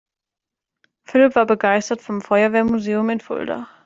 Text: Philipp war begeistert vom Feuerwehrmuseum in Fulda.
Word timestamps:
Philipp 1.03 1.35
war 1.35 1.45
begeistert 1.45 2.01
vom 2.01 2.21
Feuerwehrmuseum 2.21 3.07
in 3.11 3.19
Fulda. 3.19 3.67